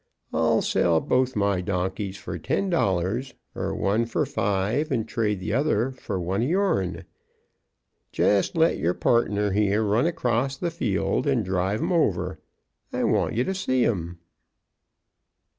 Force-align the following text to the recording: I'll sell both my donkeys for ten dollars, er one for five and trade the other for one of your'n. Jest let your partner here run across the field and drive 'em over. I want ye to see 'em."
I'll 0.33 0.63
sell 0.63 0.99
both 0.99 1.35
my 1.35 1.61
donkeys 1.61 2.17
for 2.17 2.39
ten 2.39 2.71
dollars, 2.71 3.35
er 3.55 3.75
one 3.75 4.07
for 4.07 4.25
five 4.25 4.91
and 4.91 5.07
trade 5.07 5.39
the 5.39 5.53
other 5.53 5.91
for 5.91 6.19
one 6.19 6.41
of 6.41 6.49
your'n. 6.49 7.03
Jest 8.11 8.57
let 8.57 8.79
your 8.79 8.95
partner 8.95 9.51
here 9.51 9.83
run 9.83 10.07
across 10.07 10.57
the 10.57 10.71
field 10.71 11.27
and 11.27 11.45
drive 11.45 11.81
'em 11.83 11.91
over. 11.91 12.39
I 12.91 13.03
want 13.03 13.35
ye 13.35 13.43
to 13.43 13.53
see 13.53 13.85
'em." 13.85 14.17